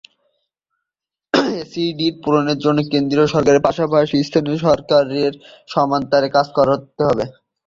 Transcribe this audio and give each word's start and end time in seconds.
SDG 1.55 2.07
পূরণের 2.21 2.57
জন্য 2.63 2.79
কেন্দ্রীয় 2.91 3.27
সরকারের 3.33 3.65
পাশাপাশি 3.67 4.17
স্থানীয় 4.27 4.57
সরকারকে 4.65 5.23
সমানতালে 5.69 6.27
কাজ 6.35 6.47
করতে 6.57 7.01
হবে। 7.09 7.25